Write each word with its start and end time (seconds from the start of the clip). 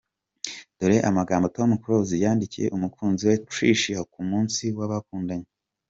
Dore 0.77 0.97
amagambo 1.09 1.45
Tom 1.55 1.69
Close 1.83 2.15
yandikiye 2.23 2.67
umukunzi 2.77 3.23
we 3.29 3.35
Tricia 3.49 3.99
ku 4.11 4.19
munsi 4.29 4.63
w'abakundanye. 4.77 5.49